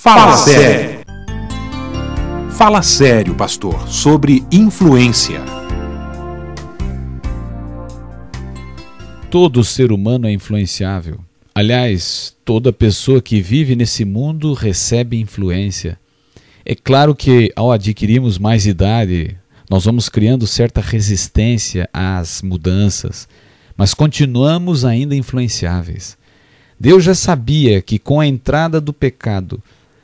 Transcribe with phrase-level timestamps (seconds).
[0.00, 1.00] Fala sério.
[2.52, 5.40] Fala sério, pastor, sobre influência.
[9.28, 11.18] Todo ser humano é influenciável.
[11.52, 15.98] Aliás, toda pessoa que vive nesse mundo recebe influência.
[16.64, 19.36] É claro que ao adquirirmos mais idade,
[19.68, 23.28] nós vamos criando certa resistência às mudanças,
[23.76, 26.16] mas continuamos ainda influenciáveis.
[26.78, 29.60] Deus já sabia que com a entrada do pecado,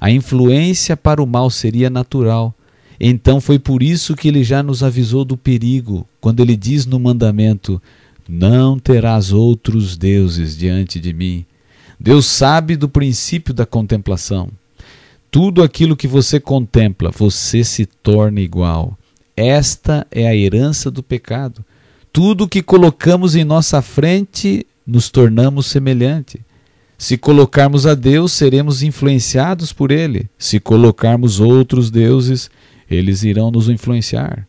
[0.00, 2.54] a influência para o mal seria natural.
[2.98, 6.98] Então foi por isso que ele já nos avisou do perigo, quando ele diz no
[6.98, 7.80] mandamento:
[8.28, 11.44] Não terás outros deuses diante de mim.
[11.98, 14.48] Deus sabe do princípio da contemplação.
[15.30, 18.96] Tudo aquilo que você contempla, você se torna igual.
[19.36, 21.64] Esta é a herança do pecado.
[22.12, 26.40] Tudo que colocamos em nossa frente, nos tornamos semelhante.
[26.98, 30.28] Se colocarmos a Deus, seremos influenciados por Ele.
[30.38, 32.50] Se colocarmos outros deuses,
[32.90, 34.46] eles irão nos influenciar.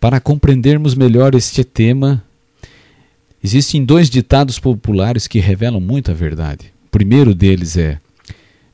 [0.00, 2.22] Para compreendermos melhor este tema,
[3.42, 6.72] existem dois ditados populares que revelam muita verdade.
[6.86, 8.00] O primeiro deles é: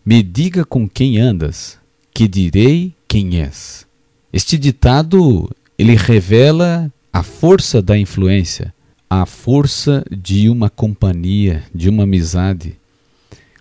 [0.04, 1.78] Me diga com quem andas,
[2.14, 3.86] que direi quem és.
[4.32, 8.74] Este ditado ele revela a força da influência,
[9.08, 12.77] a força de uma companhia, de uma amizade.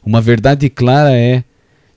[0.07, 1.43] Uma verdade clara é: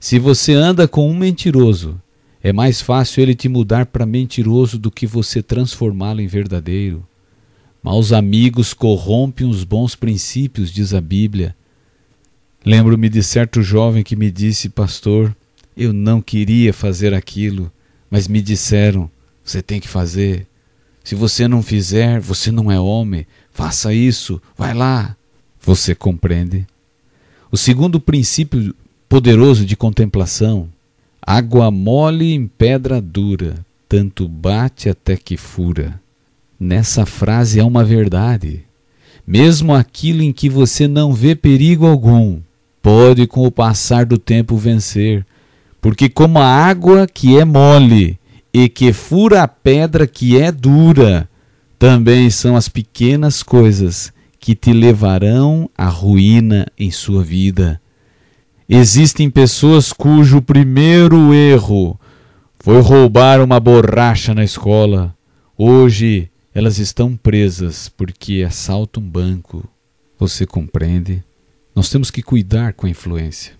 [0.00, 2.02] se você anda com um mentiroso,
[2.42, 7.06] é mais fácil ele te mudar para mentiroso do que você transformá-lo em verdadeiro.
[7.80, 11.54] Maus amigos corrompem os bons princípios, diz a Bíblia.
[12.66, 15.32] Lembro-me de certo jovem que me disse, pastor,
[15.76, 17.70] eu não queria fazer aquilo,
[18.10, 19.08] mas me disseram,
[19.44, 20.48] você tem que fazer.
[21.04, 23.24] Se você não fizer, você não é homem.
[23.52, 25.16] Faça isso, vai lá.
[25.60, 26.66] Você compreende?
[27.52, 28.72] O segundo princípio
[29.08, 30.68] poderoso de contemplação:
[31.20, 36.00] água mole em pedra dura, tanto bate até que fura.
[36.58, 38.62] Nessa frase há uma verdade.
[39.26, 42.38] Mesmo aquilo em que você não vê perigo algum,
[42.80, 45.26] pode com o passar do tempo vencer,
[45.80, 48.16] porque como a água que é mole
[48.54, 51.28] e que fura a pedra que é dura,
[51.78, 57.80] também são as pequenas coisas que te levarão à ruína em sua vida.
[58.68, 62.00] Existem pessoas cujo primeiro erro
[62.58, 65.16] foi roubar uma borracha na escola.
[65.56, 69.68] Hoje elas estão presas porque assaltam um banco.
[70.18, 71.22] Você compreende?
[71.74, 73.54] Nós temos que cuidar com a influência.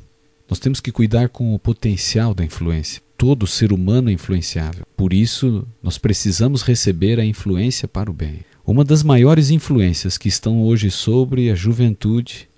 [0.49, 3.01] Nós temos que cuidar com o potencial da influência.
[3.17, 4.85] Todo ser humano é influenciável.
[4.97, 8.41] Por isso, nós precisamos receber a influência para o bem.
[8.71, 12.49] Uma das maiores influências que estão hoje sobre a juventude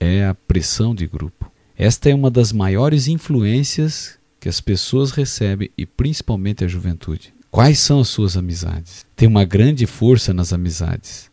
[0.00, 1.52] é a pressão de grupo.
[1.76, 7.34] Esta é uma das maiores influências que as pessoas recebem e principalmente a juventude.
[7.50, 9.04] Quais são as suas amizades?
[9.14, 11.30] Tem uma grande força nas amizades.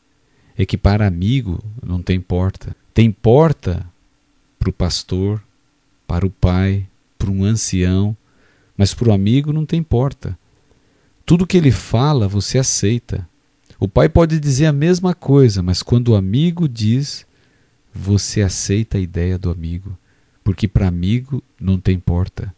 [0.58, 2.76] É que para amigo não tem porta.
[2.94, 3.90] Tem porta
[4.60, 5.42] para o pastor,
[6.06, 6.86] para o pai,
[7.18, 8.14] para um ancião,
[8.76, 10.38] mas para o amigo não tem porta.
[11.26, 13.26] Tudo que ele fala você aceita.
[13.80, 17.26] O pai pode dizer a mesma coisa, mas quando o amigo diz,
[17.94, 19.98] você aceita a ideia do amigo,
[20.44, 22.54] porque para amigo não tem porta.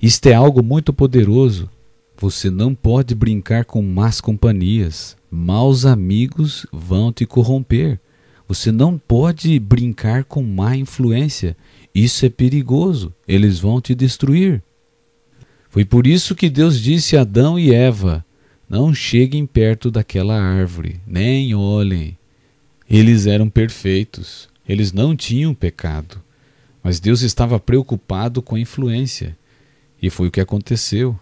[0.00, 1.70] Isto é algo muito poderoso.
[2.18, 5.16] Você não pode brincar com más companhias.
[5.30, 7.98] Maus amigos vão te corromper.
[8.46, 11.56] Você não pode brincar com má influência.
[11.94, 13.12] Isso é perigoso.
[13.26, 14.62] Eles vão te destruir.
[15.70, 18.23] Foi por isso que Deus disse a Adão e Eva:
[18.74, 22.18] não cheguem perto daquela árvore, nem olhem.
[22.90, 26.20] Eles eram perfeitos, eles não tinham pecado.
[26.82, 29.38] Mas Deus estava preocupado com a influência.
[30.02, 31.16] E foi o que aconteceu.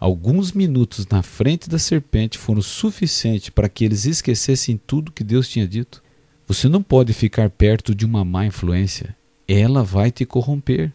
[0.00, 5.50] Alguns minutos na frente da serpente foram suficientes para que eles esquecessem tudo que Deus
[5.50, 6.02] tinha dito.
[6.46, 9.14] Você não pode ficar perto de uma má influência.
[9.46, 10.90] Ela vai te corromper.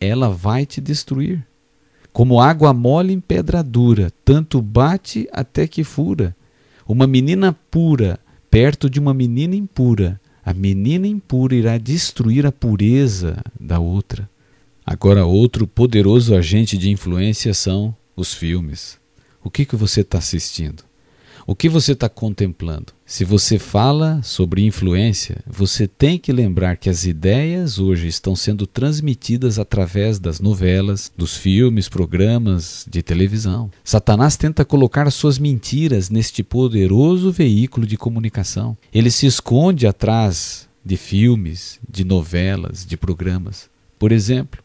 [0.00, 1.44] Ela vai te destruir.
[2.14, 6.34] Como água mole em pedra dura, tanto bate até que fura.
[6.86, 13.42] Uma menina pura perto de uma menina impura, a menina impura irá destruir a pureza
[13.58, 14.30] da outra.
[14.86, 18.96] Agora, outro poderoso agente de influência são os filmes.
[19.42, 20.84] O que, que você está assistindo?
[21.46, 22.94] O que você está contemplando?
[23.04, 28.66] Se você fala sobre influência, você tem que lembrar que as ideias hoje estão sendo
[28.66, 33.70] transmitidas através das novelas, dos filmes, programas de televisão.
[33.84, 38.74] Satanás tenta colocar suas mentiras neste poderoso veículo de comunicação.
[38.90, 43.68] Ele se esconde atrás de filmes, de novelas, de programas.
[43.98, 44.64] Por exemplo,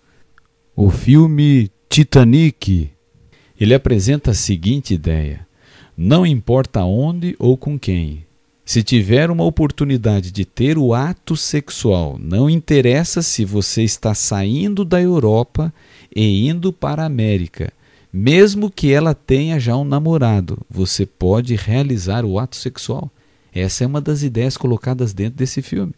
[0.81, 2.89] O filme Titanic,
[3.59, 5.45] ele apresenta a seguinte ideia:
[6.01, 8.25] não importa onde ou com quem,
[8.63, 14.85] se tiver uma oportunidade de ter o ato sexual, não interessa se você está saindo
[14.85, 15.73] da Europa
[16.15, 17.73] e indo para a América,
[18.13, 23.11] mesmo que ela tenha já um namorado, você pode realizar o ato sexual.
[23.53, 25.93] Essa é uma das ideias colocadas dentro desse filme.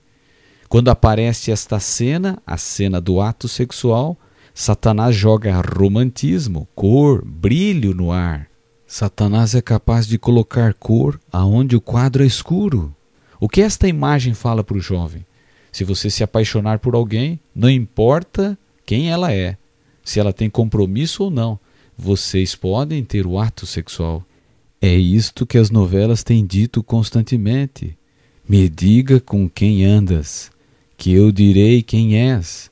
[0.67, 4.17] Quando aparece esta cena, a cena do ato sexual,
[4.51, 8.50] Satanás joga romantismo, cor, brilho no ar.
[8.91, 12.93] Satanás é capaz de colocar cor aonde o quadro é escuro.
[13.39, 15.25] O que esta imagem fala para o jovem?
[15.71, 19.55] Se você se apaixonar por alguém, não importa quem ela é,
[20.03, 21.57] se ela tem compromisso ou não,
[21.97, 24.25] vocês podem ter o ato sexual.
[24.81, 27.97] É isto que as novelas têm dito constantemente.
[28.45, 30.51] Me diga com quem andas,
[30.97, 32.69] que eu direi quem és.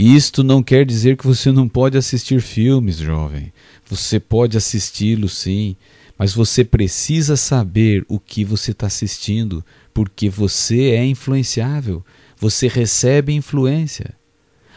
[0.00, 3.52] Isto não quer dizer que você não pode assistir filmes, jovem.
[3.90, 5.74] Você pode assisti-los sim,
[6.16, 12.04] mas você precisa saber o que você está assistindo, porque você é influenciável,
[12.36, 14.14] você recebe influência.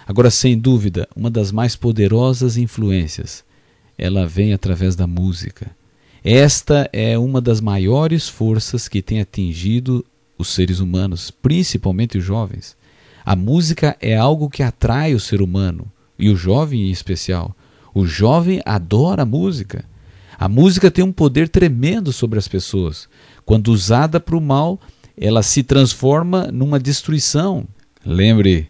[0.07, 3.43] Agora, sem dúvida, uma das mais poderosas influências,
[3.95, 5.69] ela vem através da música.
[6.23, 10.03] Esta é uma das maiores forças que tem atingido
[10.35, 12.75] os seres humanos, principalmente os jovens.
[13.25, 17.55] A música é algo que atrai o ser humano, e o jovem em especial.
[17.93, 19.85] O jovem adora a música.
[20.37, 23.07] A música tem um poder tremendo sobre as pessoas.
[23.45, 24.79] Quando usada para o mal,
[25.17, 27.67] ela se transforma numa destruição.
[28.05, 28.69] Lembre,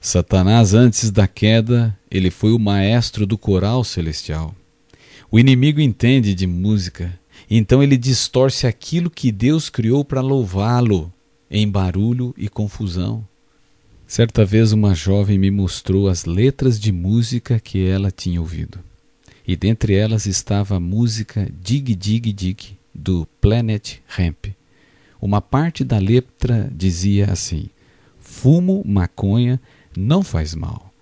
[0.00, 4.54] Satanás, antes da queda, ele foi o maestro do coral celestial.
[5.30, 11.12] O inimigo entende de música, então ele distorce aquilo que Deus criou para louvá-lo
[11.50, 13.26] em barulho e confusão.
[14.10, 18.80] Certa vez uma jovem me mostrou as letras de música que ela tinha ouvido.
[19.46, 24.46] E dentre elas estava a música Dig Dig Dig do Planet Ramp.
[25.22, 27.70] Uma parte da letra dizia assim:
[28.18, 29.60] Fumo maconha
[29.96, 30.92] não faz mal.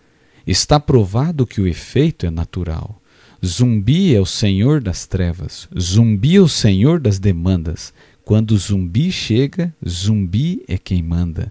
[0.46, 3.00] Está provado que o efeito é natural.
[3.42, 7.90] Zumbi é o senhor das trevas, zumbi é o senhor das demandas.
[8.22, 11.50] Quando zumbi chega, zumbi é quem manda.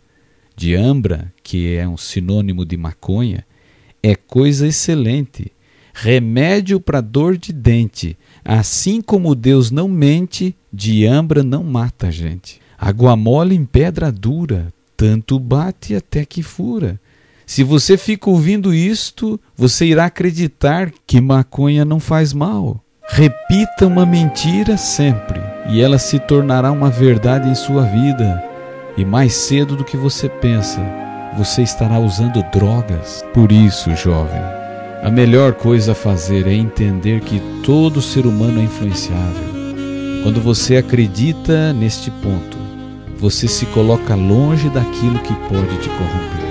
[0.58, 3.46] Diambra, que é um sinônimo de maconha,
[4.02, 5.52] é coisa excelente,
[5.94, 8.18] remédio para dor de dente.
[8.44, 12.60] Assim como Deus não mente, diambra não mata a gente.
[12.76, 17.00] Água mole em pedra dura, tanto bate até que fura.
[17.46, 22.84] Se você fica ouvindo isto, você irá acreditar que maconha não faz mal.
[23.08, 25.40] Repita uma mentira sempre,
[25.70, 28.47] e ela se tornará uma verdade em sua vida.
[28.98, 30.82] E mais cedo do que você pensa,
[31.38, 33.24] você estará usando drogas.
[33.32, 34.42] Por isso, jovem,
[35.04, 39.48] a melhor coisa a fazer é entender que todo ser humano é influenciável.
[40.24, 42.58] Quando você acredita neste ponto,
[43.20, 46.47] você se coloca longe daquilo que pode te corromper.